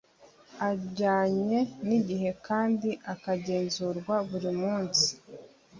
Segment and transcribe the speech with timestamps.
[0.69, 5.07] ajyanye n igihe kandi akagenzurwa buri munsi